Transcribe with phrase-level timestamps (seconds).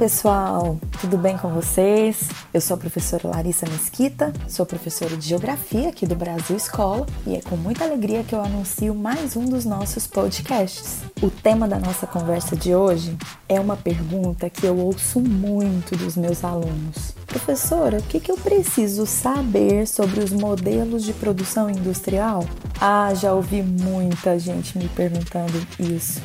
[0.00, 2.30] pessoal, tudo bem com vocês?
[2.54, 7.36] Eu sou a professora Larissa Mesquita, sou professora de Geografia aqui do Brasil Escola e
[7.36, 11.00] é com muita alegria que eu anuncio mais um dos nossos podcasts.
[11.20, 13.14] O tema da nossa conversa de hoje
[13.46, 17.12] é uma pergunta que eu ouço muito dos meus alunos.
[17.26, 22.42] Professora, o que, que eu preciso saber sobre os modelos de produção industrial?
[22.80, 26.22] Ah, já ouvi muita gente me perguntando isso.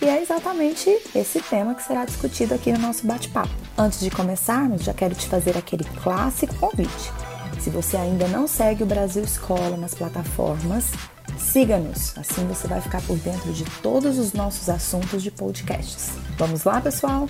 [0.00, 3.50] E é exatamente esse tema que será discutido aqui no nosso bate-papo.
[3.76, 7.12] Antes de começarmos, já quero te fazer aquele clássico convite.
[7.60, 10.92] Se você ainda não segue o Brasil Escola nas plataformas,
[11.36, 16.10] siga-nos, assim você vai ficar por dentro de todos os nossos assuntos de podcasts.
[16.38, 17.28] Vamos lá, pessoal?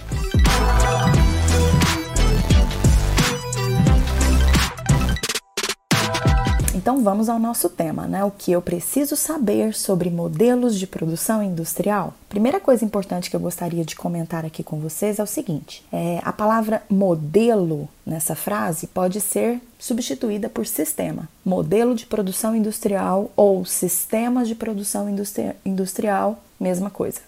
[6.89, 8.25] Então vamos ao nosso tema, né?
[8.25, 12.15] O que eu preciso saber sobre modelos de produção industrial?
[12.31, 16.19] Primeira coisa importante que eu gostaria de comentar aqui com vocês é o seguinte: é,
[16.25, 21.29] a palavra modelo nessa frase pode ser substituída por sistema.
[21.45, 27.21] Modelo de produção industrial ou sistemas de produção industri industrial, mesma coisa.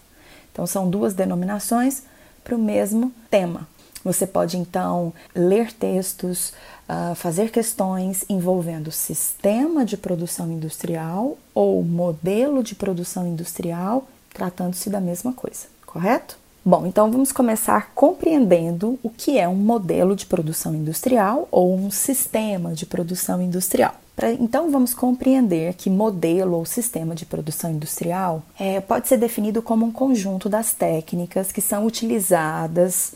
[0.51, 2.01] Então são duas denominações
[2.43, 3.67] para o mesmo tema.
[4.03, 6.53] Você pode então ler textos,
[6.89, 14.99] uh, fazer questões envolvendo sistema de produção industrial ou modelo de produção industrial, tratando-se da
[14.99, 16.37] mesma coisa, correto?
[16.63, 21.89] Bom, então vamos começar compreendendo o que é um modelo de produção industrial ou um
[21.89, 23.95] sistema de produção industrial.
[24.39, 29.85] Então vamos compreender que modelo ou sistema de produção industrial é, pode ser definido como
[29.85, 33.13] um conjunto das técnicas que são utilizadas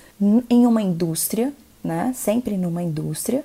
[0.50, 1.54] em uma indústria,
[1.84, 2.12] né?
[2.16, 3.44] sempre numa indústria,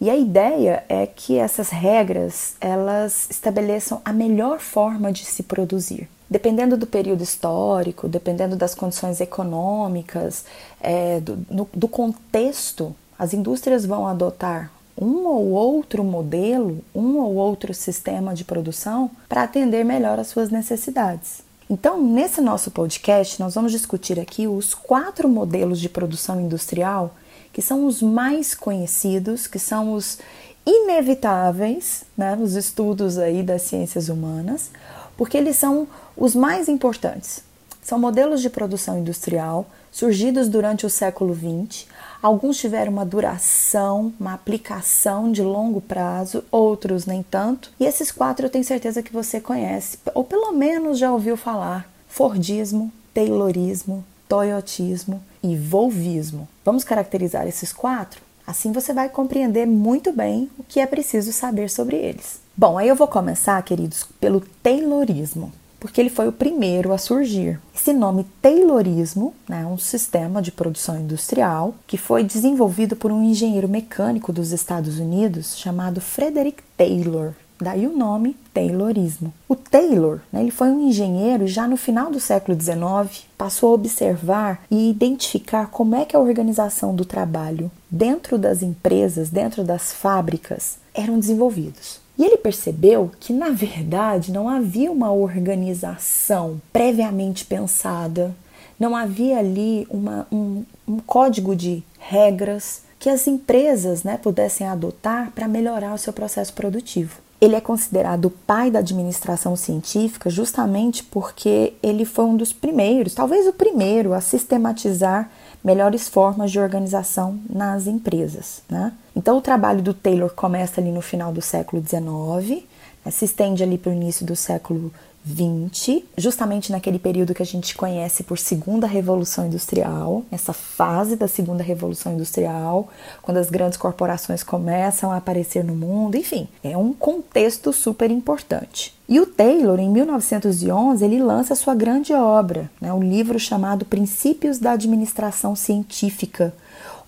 [0.00, 6.08] e a ideia é que essas regras elas estabeleçam a melhor forma de se produzir.
[6.28, 10.44] Dependendo do período histórico, dependendo das condições econômicas,
[10.80, 14.70] é, do, no, do contexto, as indústrias vão adotar
[15.00, 20.50] um ou outro modelo, um ou outro sistema de produção para atender melhor às suas
[20.50, 21.42] necessidades.
[21.68, 27.14] Então, nesse nosso podcast, nós vamos discutir aqui os quatro modelos de produção industrial
[27.52, 30.18] que são os mais conhecidos, que são os
[30.66, 34.70] inevitáveis, né, nos estudos aí das ciências humanas,
[35.16, 35.86] porque eles são
[36.16, 37.42] os mais importantes.
[37.82, 41.86] São modelos de produção industrial surgidos durante o século XX.
[42.22, 47.70] Alguns tiveram uma duração, uma aplicação de longo prazo, outros nem tanto.
[47.80, 51.90] E esses quatro eu tenho certeza que você conhece, ou pelo menos já ouviu falar:
[52.08, 56.46] Fordismo, Taylorismo, Toyotismo e Volvismo.
[56.64, 58.20] Vamos caracterizar esses quatro?
[58.46, 62.40] Assim você vai compreender muito bem o que é preciso saber sobre eles.
[62.56, 67.58] Bom, aí eu vou começar, queridos, pelo Taylorismo, porque ele foi o primeiro a surgir.
[67.74, 73.24] Esse nome Taylorismo né, é um sistema de produção industrial que foi desenvolvido por um
[73.24, 77.32] engenheiro mecânico dos Estados Unidos chamado Frederick Taylor.
[77.60, 79.34] Daí o nome Taylorismo.
[79.46, 83.74] O Taylor, né, ele foi um engenheiro já no final do século XIX, passou a
[83.74, 89.92] observar e identificar como é que a organização do trabalho dentro das empresas, dentro das
[89.92, 91.99] fábricas, eram desenvolvidos.
[92.20, 98.36] E ele percebeu que, na verdade, não havia uma organização previamente pensada,
[98.78, 105.30] não havia ali uma, um, um código de regras que as empresas né, pudessem adotar
[105.30, 107.16] para melhorar o seu processo produtivo.
[107.40, 113.14] Ele é considerado o pai da administração científica justamente porque ele foi um dos primeiros,
[113.14, 115.30] talvez o primeiro, a sistematizar
[115.62, 118.62] melhores formas de organização nas empresas.
[118.68, 118.92] Né?
[119.14, 122.64] Então, o trabalho do Taylor começa ali no final do século XIX,
[123.04, 127.46] né, se estende ali para o início do século 20, justamente naquele período que a
[127.46, 132.88] gente conhece por Segunda Revolução Industrial, essa fase da Segunda Revolução Industrial,
[133.20, 138.94] quando as grandes corporações começam a aparecer no mundo, enfim, é um contexto super importante.
[139.08, 144.58] E o Taylor, em 1911, ele lança sua grande obra, né, um livro chamado Princípios
[144.58, 146.54] da Administração Científica,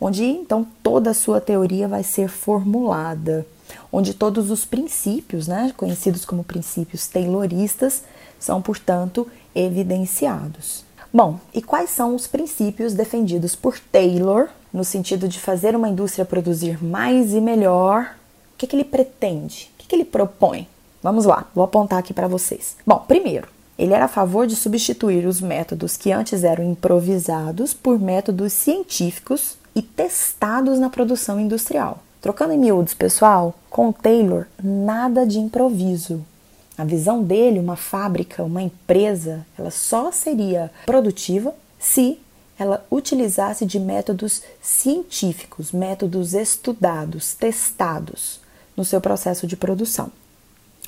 [0.00, 3.46] onde então toda a sua teoria vai ser formulada
[3.92, 8.02] onde todos os princípios, né, conhecidos como princípios tayloristas,
[8.40, 10.84] são, portanto, evidenciados.
[11.12, 16.24] Bom, e quais são os princípios defendidos por Taylor no sentido de fazer uma indústria
[16.24, 18.16] produzir mais e melhor?
[18.54, 19.70] O que, que ele pretende?
[19.74, 20.66] O que, que ele propõe?
[21.02, 22.76] Vamos lá, vou apontar aqui para vocês.
[22.86, 23.48] Bom, primeiro,
[23.78, 29.56] ele era a favor de substituir os métodos que antes eram improvisados por métodos científicos
[29.74, 32.02] e testados na produção industrial.
[32.22, 36.24] Trocando em miúdos, pessoal, com Taylor, nada de improviso.
[36.78, 42.20] A visão dele, uma fábrica, uma empresa, ela só seria produtiva se
[42.56, 48.40] ela utilizasse de métodos científicos, métodos estudados, testados
[48.76, 50.12] no seu processo de produção.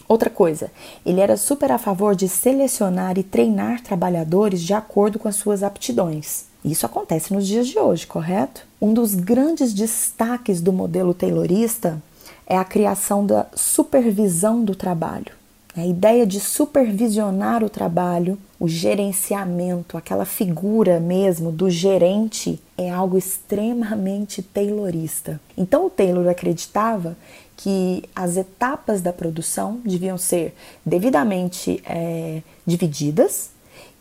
[0.07, 0.71] Outra coisa,
[1.05, 5.65] ele era super a favor de selecionar e treinar trabalhadores de acordo com as suas
[5.65, 6.45] aptidões.
[6.64, 8.66] Isso acontece nos dias de hoje, correto?
[8.81, 12.02] Um dos grandes destaques do modelo taylorista
[12.46, 15.32] é a criação da supervisão do trabalho.
[15.76, 23.19] A ideia de supervisionar o trabalho, o gerenciamento, aquela figura mesmo do gerente é algo
[23.19, 25.40] extremamente taylorista.
[25.56, 27.16] Então o Taylor acreditava
[27.56, 30.55] que as etapas da produção deviam ser
[30.87, 33.50] devidamente é, divididas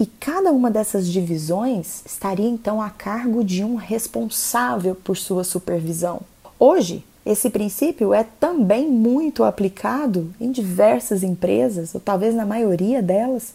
[0.04, 6.20] e cada uma dessas divisões estaria então a cargo de um responsável por sua supervisão.
[6.60, 13.54] Hoje, esse princípio é também muito aplicado em diversas empresas, ou talvez na maioria delas,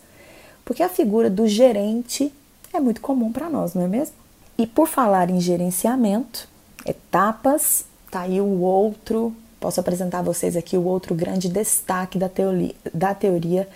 [0.65, 2.33] porque a figura do gerente
[2.73, 4.15] é muito comum para nós, não é mesmo?
[4.56, 6.49] E por falar em gerenciamento,
[6.87, 12.31] etapas, tá aí o outro, posso apresentar a vocês aqui o outro grande destaque da
[12.31, 13.69] teoria, da teoria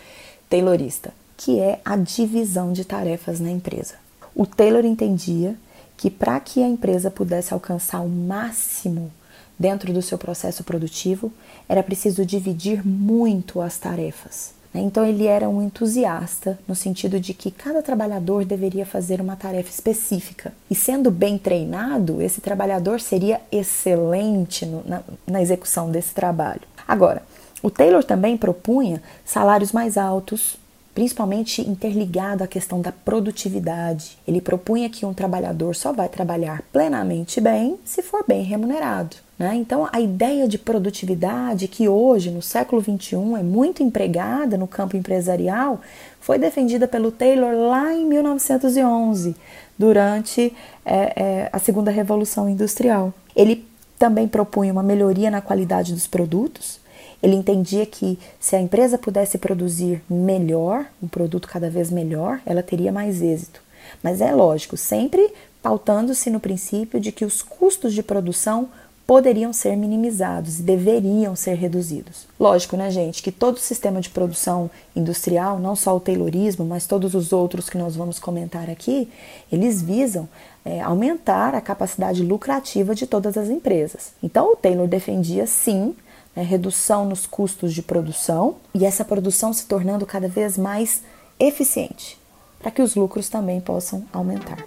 [0.49, 1.13] taylorista,
[1.44, 3.94] que é a divisão de tarefas na empresa.
[4.33, 5.56] O Taylor entendia
[5.97, 9.11] que para que a empresa pudesse alcançar o máximo
[9.59, 11.33] dentro do seu processo produtivo,
[11.69, 14.53] era preciso dividir muito as tarefas.
[14.73, 14.83] Né?
[14.83, 19.71] Então ele era um entusiasta no sentido de que cada trabalhador deveria fazer uma tarefa
[19.71, 20.53] específica.
[20.71, 26.62] E sendo bem treinado, esse trabalhador seria excelente no, na, na execução desse trabalho.
[26.87, 27.21] Agora,
[27.61, 30.56] o Taylor também propunha salários mais altos,
[30.94, 34.19] principalmente interligado à questão da produtividade.
[34.29, 39.17] Ele propunha que um trabalhador só vai trabalhar plenamente bem se for bem remunerado.
[39.39, 39.55] Né?
[39.56, 44.97] Então, a ideia de produtividade, que hoje, no século XXI, é muito empregada no campo
[44.97, 45.81] empresarial,
[46.21, 49.35] foi defendida pelo Taylor lá em 1911,
[49.77, 50.55] durante
[50.85, 53.12] é, é, a segunda revolução industrial.
[53.35, 53.67] Ele
[53.99, 56.81] também propunha uma melhoria na qualidade dos produtos,
[57.23, 62.63] ele entendia que se a empresa pudesse produzir melhor, um produto cada vez melhor, ela
[62.63, 63.63] teria mais êxito.
[64.03, 65.33] Mas é lógico, sempre
[65.63, 68.69] pautando-se no princípio de que os custos de produção
[69.07, 72.27] poderiam ser minimizados e deveriam ser reduzidos.
[72.39, 76.87] Lógico, né, gente, que todo o sistema de produção industrial, não só o Taylorismo, mas
[76.87, 79.09] todos os outros que nós vamos comentar aqui,
[79.51, 80.29] eles visam
[80.65, 84.13] é, aumentar a capacidade lucrativa de todas as empresas.
[84.23, 85.95] Então, o Taylor defendia sim
[86.34, 91.02] né, redução nos custos de produção e essa produção se tornando cada vez mais
[91.38, 92.19] eficiente,
[92.58, 94.58] para que os lucros também possam aumentar.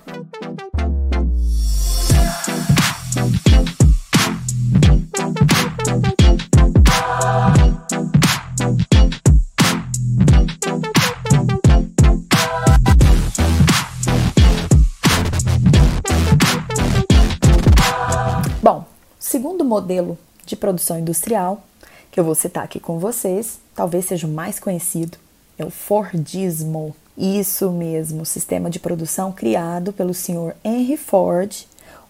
[18.61, 18.83] Bom,
[19.19, 21.63] segundo modelo de produção industrial,
[22.11, 25.17] que eu vou citar aqui com vocês, talvez seja o mais conhecido,
[25.57, 26.95] é o Fordismo.
[27.17, 31.65] Isso mesmo, sistema de produção criado pelo senhor Henry Ford,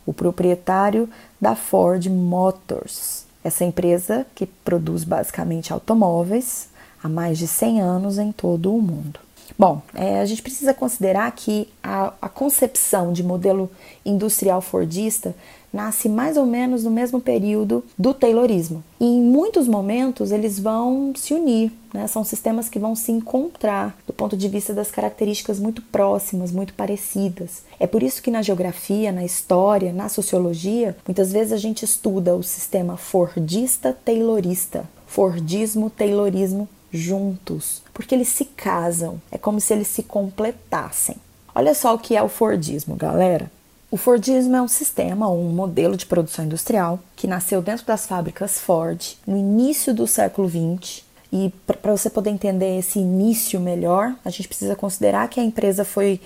[0.06, 1.10] o proprietário
[1.40, 3.26] da Ford Motors.
[3.44, 6.68] Essa empresa que produz basicamente automóveis
[7.04, 9.25] há mais de 100 anos em todo o mundo.
[9.58, 13.72] Bom, é, a gente precisa considerar que a, a, concepção de modelo
[14.06, 15.34] industrial fordista
[15.72, 18.84] nasce mais ou menos no mesmo período do Taylorismo.
[19.00, 22.06] E em muitos momentos eles vão se unir, né?
[22.08, 26.74] são sistemas que vão se encontrar do ponto de vista das características muito próximas, muito
[26.74, 27.64] parecidas.
[27.80, 32.36] É por isso que na geografia, na história, na sociologia, muitas vezes a gente estuda
[32.36, 34.86] o sistema fordista-taylorista.
[35.08, 41.16] Fordismo, Taylorismo juntos, porque eles se casam, é como se eles se completassem.
[41.56, 43.50] Olha só o que é o Fordismo, galera.
[43.90, 48.06] O Fordismo é um sistema ou um modelo de produção industrial que nasceu dentro das
[48.06, 51.06] fábricas Ford no início do século XX.
[51.32, 55.86] E para você poder entender esse início melhor, a gente precisa considerar que a empresa
[55.86, 56.20] foi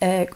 [0.00, 0.28] é,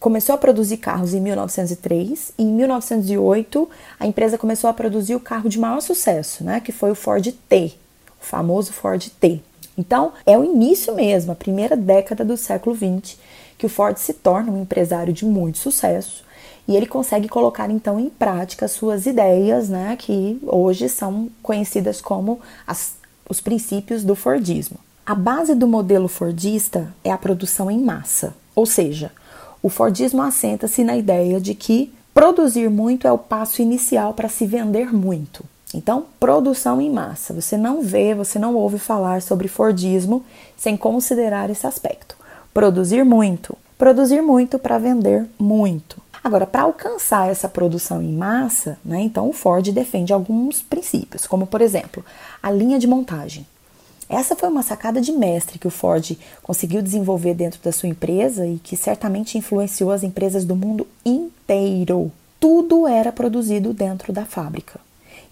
[0.00, 3.68] começou a produzir carros em 1903 e em 1908
[4.00, 7.26] a empresa começou a produzir o carro de maior sucesso, né, que foi o Ford
[7.48, 7.74] T,
[8.18, 9.42] o famoso Ford T.
[9.78, 13.16] Então, é o início mesmo, a primeira década do século XX,
[13.56, 16.24] que o Ford se torna um empresário de muito sucesso
[16.66, 22.40] e ele consegue colocar então em prática suas ideias, né, que hoje são conhecidas como
[22.66, 22.94] as,
[23.28, 24.78] os princípios do Fordismo.
[25.06, 29.10] A base do modelo Fordista é a produção em massa, ou seja,
[29.62, 34.44] o Fordismo assenta-se na ideia de que produzir muito é o passo inicial para se
[34.44, 35.44] vender muito.
[35.74, 37.34] Então, produção em massa.
[37.34, 40.24] Você não vê, você não ouve falar sobre Fordismo
[40.56, 42.16] sem considerar esse aspecto.
[42.54, 46.02] Produzir muito produzir muito para vender muito.
[46.22, 51.46] Agora, para alcançar essa produção em massa, né, então o Ford defende alguns princípios, como
[51.46, 52.04] por exemplo,
[52.42, 53.46] a linha de montagem.
[54.08, 58.46] Essa foi uma sacada de mestre que o Ford conseguiu desenvolver dentro da sua empresa
[58.46, 62.10] e que certamente influenciou as empresas do mundo inteiro.
[62.40, 64.80] Tudo era produzido dentro da fábrica.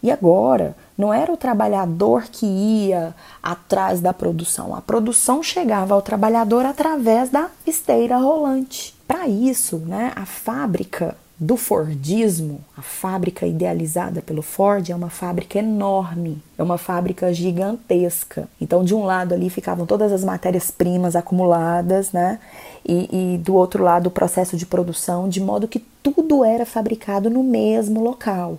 [0.02, 6.02] E agora, não era o trabalhador que ia atrás da produção, a produção chegava ao
[6.02, 8.94] trabalhador através da esteira rolante.
[9.06, 15.58] Para isso, né, a fábrica do Fordismo, a fábrica idealizada pelo Ford, é uma fábrica
[15.58, 18.48] enorme, é uma fábrica gigantesca.
[18.58, 22.40] Então, de um lado ali ficavam todas as matérias-primas acumuladas, né?
[22.88, 27.28] E, e, do outro lado o processo de produção, de modo que tudo era fabricado
[27.28, 28.58] no mesmo local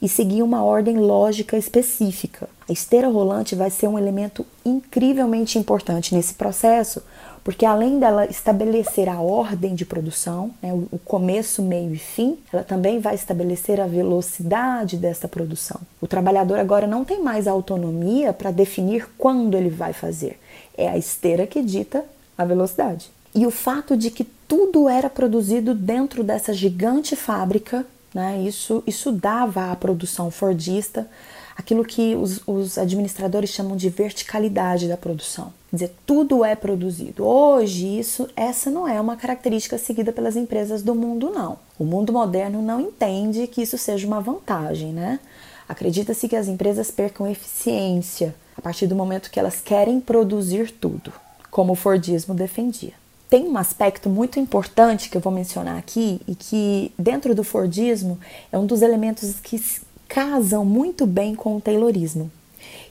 [0.00, 2.48] e seguia uma ordem lógica específica.
[2.68, 7.02] A esteira rolante vai ser um elemento incrivelmente importante nesse processo,
[7.42, 12.62] porque além dela estabelecer a ordem de produção, né, o começo, meio e fim, ela
[12.62, 15.80] também vai estabelecer a velocidade dessa produção.
[16.00, 20.38] O trabalhador agora não tem mais autonomia para definir quando ele vai fazer.
[20.76, 22.04] É a esteira que dita
[22.36, 23.10] a velocidade.
[23.34, 28.40] E o fato de que tudo era produzido dentro dessa gigante fábrica né?
[28.42, 31.08] Isso, isso dava à produção fordista
[31.56, 35.52] aquilo que os, os, administradores chamam de verticalidade da produção.
[35.70, 37.26] Quer dizer, tudo é produzido.
[37.26, 41.58] Hoje, isso, essa não é uma característica seguida pelas empresas do mundo, não.
[41.76, 45.18] O mundo moderno não entende que isso seja uma vantagem, né?
[45.68, 51.12] Acredita-se que as empresas percam eficiência a partir do momento que elas querem produzir tudo,
[51.50, 52.94] como o Fordismo defendia
[53.28, 58.18] tem um aspecto muito importante que eu vou mencionar aqui e que dentro do Fordismo
[58.50, 59.62] é um dos elementos que
[60.08, 62.30] casam muito bem com o Taylorismo,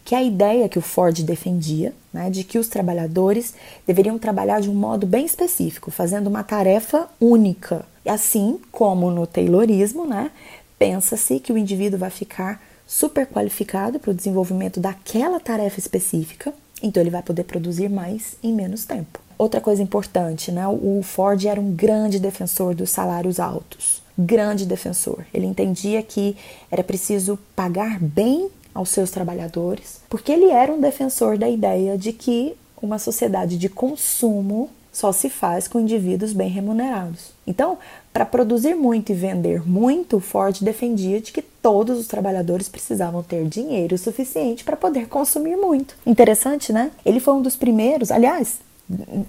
[0.05, 4.61] que é a ideia que o Ford defendia, né, de que os trabalhadores deveriam trabalhar
[4.61, 7.83] de um modo bem específico, fazendo uma tarefa única.
[8.05, 10.31] Assim como no Taylorismo, né,
[10.77, 17.01] pensa-se que o indivíduo vai ficar super qualificado para o desenvolvimento daquela tarefa específica, então
[17.01, 19.26] ele vai poder produzir mais em menos tempo.
[19.37, 20.67] Outra coisa importante, né?
[20.67, 24.01] O Ford era um grande defensor dos salários altos.
[24.17, 25.25] Grande defensor.
[25.33, 26.35] Ele entendia que
[26.71, 32.13] era preciso pagar bem aos seus trabalhadores, porque ele era um defensor da ideia de
[32.13, 37.31] que uma sociedade de consumo só se faz com indivíduos bem remunerados.
[37.45, 37.77] Então,
[38.11, 43.47] para produzir muito e vender muito, Ford defendia de que todos os trabalhadores precisavam ter
[43.47, 45.95] dinheiro suficiente para poder consumir muito.
[46.05, 46.89] Interessante, né?
[47.05, 48.59] Ele foi um dos primeiros, aliás,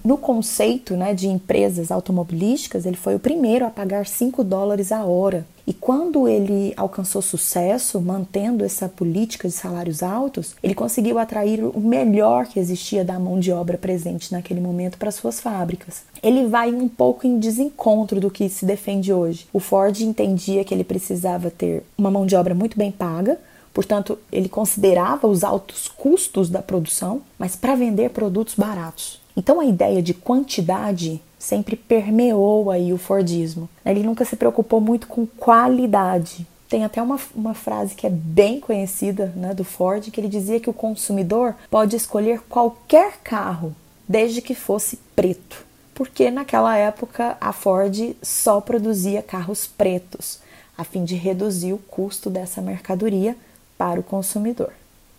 [0.05, 5.05] no conceito né, de empresas automobilísticas, ele foi o primeiro a pagar 5 dólares a
[5.05, 5.45] hora.
[5.67, 11.81] E quando ele alcançou sucesso, mantendo essa política de salários altos, ele conseguiu atrair o
[11.81, 16.05] melhor que existia da mão de obra presente naquele momento para suas fábricas.
[16.23, 19.47] Ele vai um pouco em desencontro do que se defende hoje.
[19.53, 23.38] O Ford entendia que ele precisava ter uma mão de obra muito bem paga,
[23.79, 29.21] Portanto, ele considerava os altos custos da produção, mas para vender produtos baratos.
[29.38, 33.68] Então a ideia de quantidade sempre permeou aí o Fordismo.
[33.87, 36.45] Ele nunca se preocupou muito com qualidade.
[36.68, 40.59] Tem até uma, uma frase que é bem conhecida né, do Ford, que ele dizia
[40.59, 43.73] que o consumidor pode escolher qualquer carro,
[44.09, 45.64] desde que fosse preto.
[45.95, 50.40] Porque naquela época a Ford só produzia carros pretos,
[50.76, 53.37] a fim de reduzir o custo dessa mercadoria
[53.78, 54.73] para o consumidor.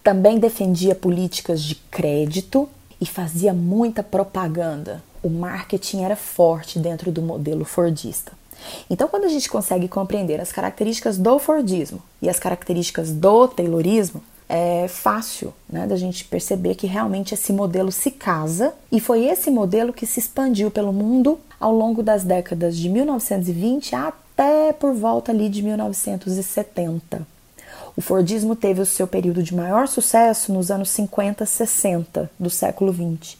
[0.04, 2.68] Também defendia políticas de crédito
[3.00, 5.04] e fazia muita propaganda.
[5.22, 8.32] O marketing era forte dentro do modelo Fordista.
[8.90, 14.22] Então, quando a gente consegue compreender as características do Fordismo e as características do Taylorismo,
[14.50, 19.52] é fácil né, da gente perceber que realmente esse modelo se casa e foi esse
[19.52, 25.32] modelo que se expandiu pelo mundo ao longo das décadas de 1920 até por volta
[25.32, 27.28] ali de 1970.
[28.00, 32.94] O Fordismo teve o seu período de maior sucesso nos anos 50, 60 do século
[32.94, 33.38] 20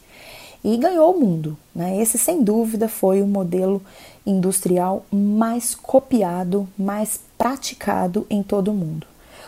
[0.62, 1.56] e ganhou o mundo.
[1.74, 1.98] Né?
[1.98, 3.80] Esse, sem dúvida, foi o modelo
[4.26, 9.06] industrial mais copiado, mais praticado em todo o mundo.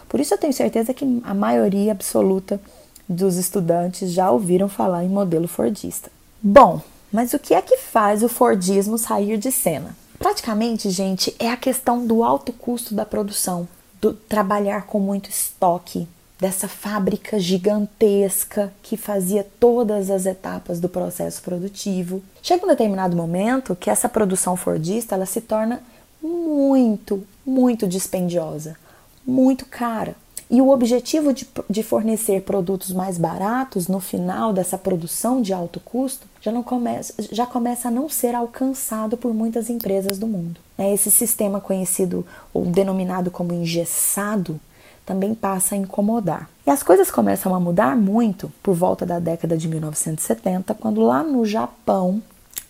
[0.08, 2.58] Por isso, eu tenho certeza que a maioria absoluta
[3.06, 6.10] dos estudantes já ouviram falar em modelo Fordista.
[6.42, 6.80] Bom,
[7.12, 9.94] mas o que é que faz o Fordismo sair de cena?
[10.18, 13.68] Praticamente, gente, é a questão do alto custo da produção
[14.02, 16.08] do trabalhar com muito estoque,
[16.40, 22.20] dessa fábrica gigantesca que fazia todas as etapas do processo produtivo.
[22.42, 25.80] Chega um determinado momento que essa produção fordista ela se torna
[26.20, 28.76] muito, muito dispendiosa,
[29.24, 30.16] muito cara.
[30.52, 35.80] E o objetivo de, de, fornecer produtos mais baratos no final dessa produção de alto
[35.80, 40.60] custo já, não começa, já começa a não ser alcançado por muitas empresas do mundo.
[40.76, 44.60] É, esse sistema conhecido ou denominado como engessado
[45.06, 46.50] também passa a incomodar.
[46.66, 51.22] E as coisas começam a mudar muito por volta da década de 1970, quando lá
[51.22, 52.22] no Japão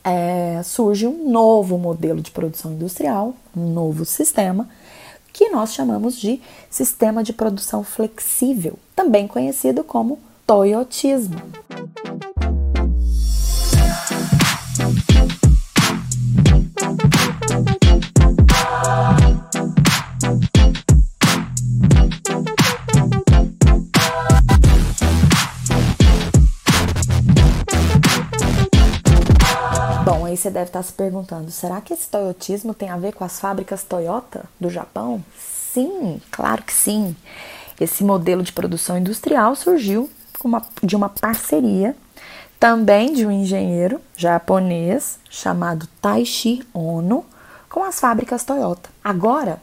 [0.05, 4.69] é, surge um novo modelo de produção industrial, um novo sistema
[5.33, 11.41] que nós chamamos de sistema de produção flexível, também conhecido como toyotismo.
[30.43, 33.85] Você deve estar se perguntando: será que esse toyotismo tem a ver com as fábricas
[33.85, 35.25] Toyota do Japão?
[35.37, 37.17] Sim, claro que sim.
[37.81, 40.11] Esse modelo de produção industrial surgiu
[40.83, 41.97] de uma parceria
[42.59, 47.25] também de um engenheiro japonês chamado Taishi Ono
[47.69, 48.91] com as fábricas Toyota.
[49.03, 49.61] Agora,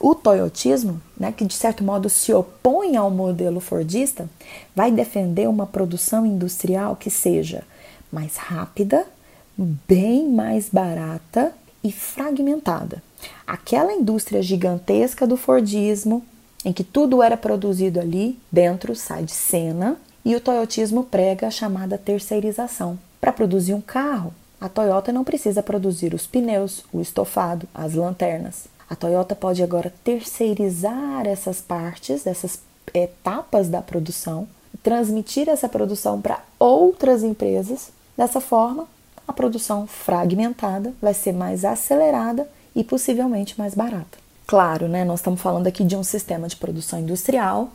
[0.00, 4.28] o toyotismo, né, que de certo modo se opõe ao modelo fordista,
[4.74, 7.62] vai defender uma produção industrial que seja
[8.10, 9.06] mais rápida,
[9.56, 13.02] bem mais barata e fragmentada.
[13.46, 16.24] Aquela indústria gigantesca do Fordismo,
[16.64, 21.50] em que tudo era produzido ali dentro, sai de cena, e o Toyotismo prega a
[21.50, 22.98] chamada terceirização.
[23.20, 28.68] Para produzir um carro, a Toyota não precisa produzir os pneus, o estofado, as lanternas.
[28.88, 32.60] A Toyota pode agora terceirizar essas partes, essas
[32.94, 34.46] etapas da produção,
[34.82, 37.90] transmitir essa produção para outras empresas.
[38.16, 38.86] Dessa forma,
[39.26, 44.18] a produção fragmentada vai ser mais acelerada e possivelmente mais barata.
[44.46, 47.70] Claro, né, nós estamos falando aqui de um sistema de produção industrial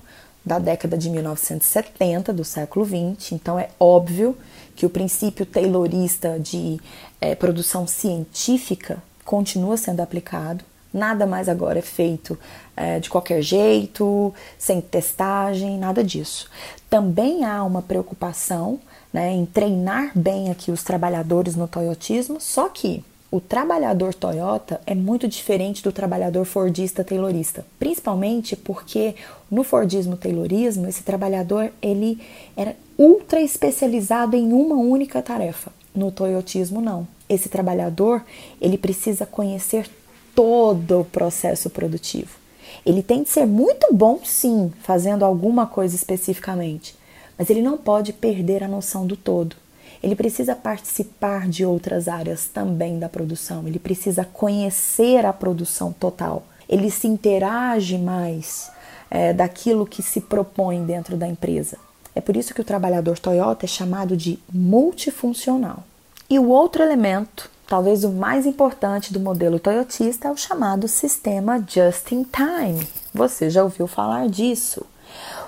[0.46, 4.38] da década de 1970 do século 20, então é óbvio
[4.76, 6.80] que o princípio taylorista de
[7.20, 10.64] é, produção científica continua sendo aplicado.
[10.94, 12.40] Nada mais agora é feito
[12.76, 16.50] é, de qualquer jeito, sem testagem, nada disso.
[16.90, 18.80] Também há uma preocupação
[19.14, 24.96] né, em treinar bem aqui os trabalhadores no toyotismo, só que o trabalhador Toyota é
[24.96, 29.16] muito diferente do trabalhador Fordista Taylorista, principalmente porque
[29.52, 32.22] no Fordismo Taylorismo esse trabalhador ele
[32.56, 35.72] era ultra especializado em uma única tarefa.
[35.94, 37.06] No Toyotismo não.
[37.28, 38.24] Esse trabalhador
[38.62, 39.90] ele precisa conhecer
[40.34, 42.38] todo o processo produtivo.
[42.86, 46.96] Ele tem de ser muito bom, sim, fazendo alguma coisa especificamente,
[47.38, 49.56] mas ele não pode perder a noção do todo.
[50.02, 56.44] Ele precisa participar de outras áreas também da produção, ele precisa conhecer a produção total,
[56.70, 58.72] ele se interage mais
[59.10, 61.78] é, daquilo que se propõe dentro da empresa.
[62.14, 65.84] É por isso que o trabalhador Toyota é chamado de multifuncional.
[66.30, 71.64] E o outro elemento, talvez o mais importante do modelo toyotista, é o chamado sistema
[71.66, 72.86] Just in Time.
[73.14, 74.86] Você já ouviu falar disso?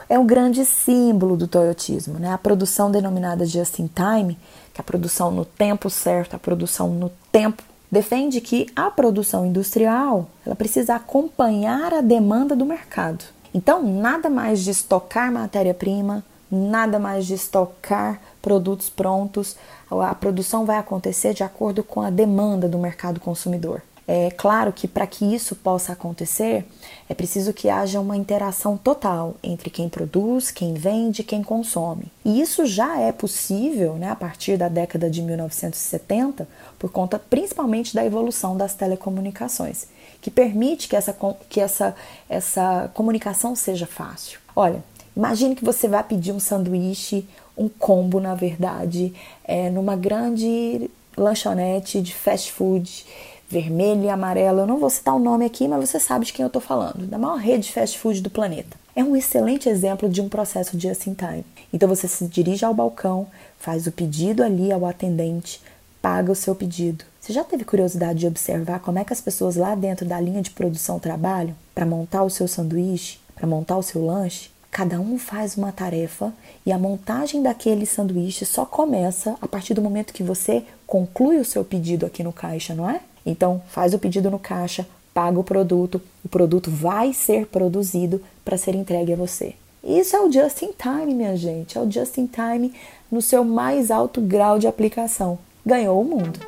[0.10, 2.18] É um grande símbolo do toyotismo.
[2.18, 2.34] Né?
[2.34, 4.38] A produção denominada just in time,
[4.74, 9.46] que é a produção no tempo certo, a produção no tempo, defende que a produção
[9.46, 13.24] industrial ela precisa acompanhar a demanda do mercado.
[13.54, 19.56] Então, nada mais de estocar matéria-prima, nada mais de estocar produtos prontos.
[19.90, 23.82] A produção vai acontecer de acordo com a demanda do mercado consumidor.
[24.12, 26.66] É claro que para que isso possa acontecer,
[27.08, 32.06] é preciso que haja uma interação total entre quem produz, quem vende, quem consome.
[32.26, 36.48] E isso já é possível né, a partir da década de 1970,
[36.80, 39.86] por conta principalmente da evolução das telecomunicações,
[40.20, 41.16] que permite que essa,
[41.48, 41.96] que essa,
[42.28, 44.40] essa comunicação seja fácil.
[44.56, 44.84] Olha,
[45.16, 52.02] imagine que você vai pedir um sanduíche, um combo, na verdade, é, numa grande lanchonete
[52.02, 53.06] de fast food
[53.50, 54.60] vermelho e amarelo.
[54.60, 57.08] Eu não vou citar o nome aqui, mas você sabe de quem eu estou falando,
[57.08, 58.78] da maior rede de fast food do planeta.
[58.96, 61.46] É um excelente exemplo de um processo de just in time.
[61.74, 65.62] Então você se dirige ao balcão, faz o pedido ali ao atendente,
[66.02, 67.04] paga o seu pedido.
[67.20, 70.42] Você já teve curiosidade de observar como é que as pessoas lá dentro da linha
[70.42, 74.50] de produção trabalham para montar o seu sanduíche, para montar o seu lanche?
[74.72, 76.32] Cada um faz uma tarefa
[76.66, 81.46] e a montagem daquele sanduíche só começa a partir do momento que você conclui o
[81.46, 83.02] seu pedido aqui no caixa, não é?
[83.30, 88.58] Então, faz o pedido no caixa, paga o produto, o produto vai ser produzido para
[88.58, 89.54] ser entregue a você.
[89.84, 92.74] Isso é o just in time, minha gente, é o just in time
[93.12, 95.38] no seu mais alto grau de aplicação.
[95.64, 96.40] Ganhou o mundo.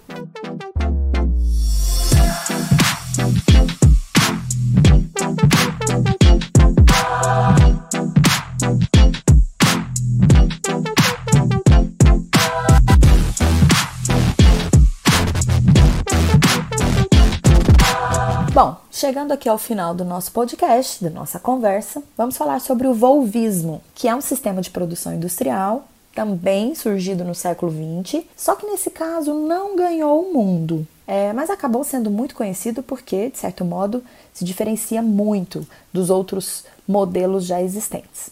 [18.62, 22.94] Bom, chegando aqui ao final do nosso podcast, da nossa conversa, vamos falar sobre o
[22.94, 28.68] volvismo, que é um sistema de produção industrial também surgido no século XX, só que
[28.68, 30.86] nesse caso não ganhou o mundo.
[31.08, 36.64] É, mas acabou sendo muito conhecido porque, de certo modo, se diferencia muito dos outros
[36.88, 38.30] modelos já existentes.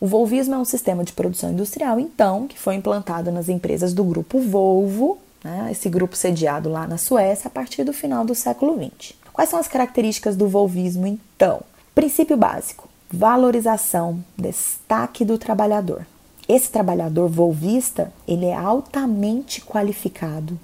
[0.00, 4.04] O Volvismo é um sistema de produção industrial, então, que foi implantado nas empresas do
[4.04, 8.76] grupo Volvo, né, esse grupo sediado lá na Suécia, a partir do final do século
[8.76, 9.21] XX.
[9.32, 11.62] Quais são as características do Volvismo, então?
[11.94, 16.06] Princípio básico: valorização, destaque do trabalhador.
[16.48, 20.58] Esse trabalhador volvista, ele é altamente qualificado,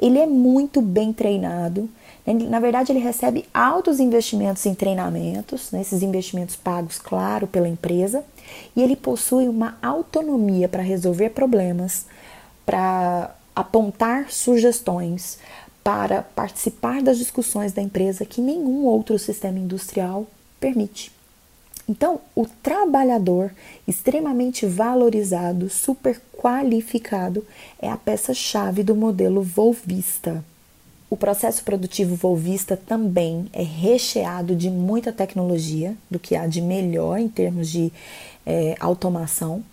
[0.00, 1.88] ele é muito bem treinado.
[2.26, 2.34] Né?
[2.34, 5.80] Na verdade, ele recebe altos investimentos em treinamentos, né?
[5.80, 8.24] esses investimentos pagos, claro, pela empresa,
[8.74, 12.06] e ele possui uma autonomia para resolver problemas,
[12.64, 15.38] para apontar sugestões,
[15.82, 20.26] para participar das discussões da empresa que nenhum outro sistema industrial
[20.60, 21.12] permite.
[21.88, 23.50] Então, o trabalhador
[23.86, 27.46] extremamente valorizado, super qualificado,
[27.80, 30.44] é a peça-chave do modelo volvista.
[31.08, 37.18] O processo produtivo volvista também é recheado de muita tecnologia, do que há de melhor
[37.18, 37.90] em termos de
[38.44, 39.64] é, automação.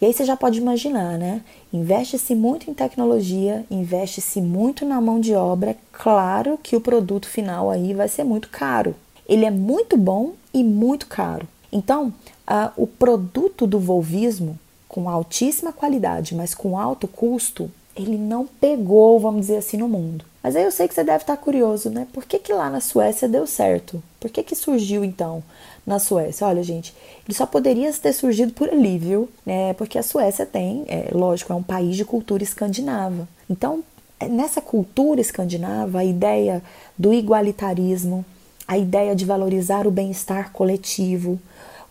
[0.00, 1.42] E aí você já pode imaginar, né?
[1.72, 5.76] Investe-se muito em tecnologia, investe-se muito na mão de obra.
[5.92, 8.94] Claro que o produto final aí vai ser muito caro.
[9.28, 11.46] Ele é muito bom e muito caro.
[11.70, 12.14] Então,
[12.48, 14.58] uh, o produto do volvismo,
[14.88, 20.24] com altíssima qualidade, mas com alto custo, ele não pegou, vamos dizer assim, no mundo.
[20.42, 22.06] Mas aí eu sei que você deve estar curioso, né?
[22.12, 24.02] Por que, que lá na Suécia deu certo?
[24.18, 25.42] Por que, que surgiu então
[25.90, 26.46] na Suécia?
[26.46, 26.94] Olha, gente,
[27.26, 29.28] ele só poderia ter surgido por ali, viu?
[29.44, 33.28] É, porque a Suécia tem, é, lógico, é um país de cultura escandinava.
[33.48, 33.82] Então,
[34.20, 36.62] é, nessa cultura escandinava, a ideia
[36.96, 38.24] do igualitarismo,
[38.68, 41.40] a ideia de valorizar o bem-estar coletivo,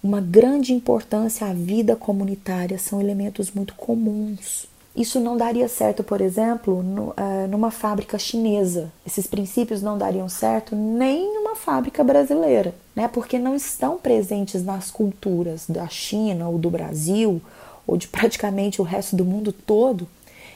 [0.01, 4.65] uma grande importância à vida comunitária são elementos muito comuns.
[4.95, 8.91] Isso não daria certo, por exemplo, no, uh, numa fábrica chinesa.
[9.05, 13.07] Esses princípios não dariam certo nem numa fábrica brasileira, né?
[13.07, 17.41] Porque não estão presentes nas culturas da China ou do Brasil
[17.87, 20.07] ou de praticamente o resto do mundo todo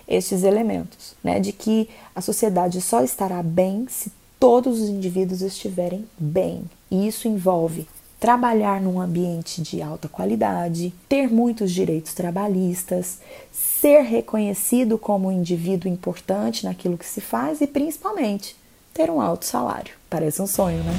[0.07, 1.39] estes elementos, né?
[1.39, 6.63] De que a sociedade só estará bem se todos os indivíduos estiverem bem.
[6.91, 7.87] E isso envolve
[8.19, 13.19] trabalhar num ambiente de alta qualidade, ter muitos direitos trabalhistas,
[13.51, 18.55] ser reconhecido como um indivíduo importante naquilo que se faz e principalmente
[18.93, 19.93] ter um alto salário.
[20.09, 20.93] Parece um sonho, né?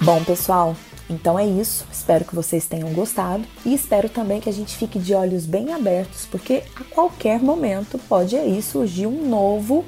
[0.00, 0.76] Bom, pessoal,
[1.08, 4.98] então é isso, espero que vocês tenham gostado e espero também que a gente fique
[4.98, 9.84] de olhos bem abertos, porque a qualquer momento pode aí surgir um novo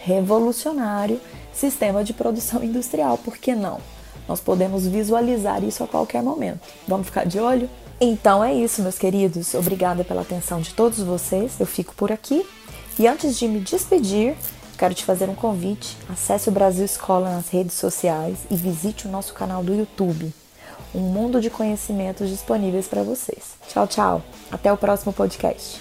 [0.00, 1.20] revolucionário
[1.52, 3.80] sistema de produção industrial, por que não?
[4.28, 6.60] Nós podemos visualizar isso a qualquer momento.
[6.86, 7.68] Vamos ficar de olho?
[8.00, 9.54] Então é isso, meus queridos.
[9.54, 11.58] Obrigada pela atenção de todos vocês.
[11.58, 12.46] Eu fico por aqui.
[12.98, 14.36] E antes de me despedir,
[14.78, 15.96] quero te fazer um convite.
[16.08, 20.32] Acesse o Brasil Escola nas redes sociais e visite o nosso canal do YouTube
[20.96, 23.56] um mundo de conhecimentos disponíveis para vocês.
[23.68, 24.22] Tchau, tchau.
[24.50, 25.80] Até o próximo podcast.